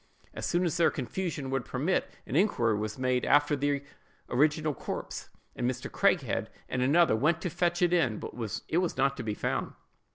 [0.33, 3.83] As soon as their confusion would permit, an inquiry was made after the
[4.31, 5.91] original corpse, and Mr.
[5.91, 8.33] Craighead and another went to fetch it in, but
[8.67, 9.73] it was not to be found.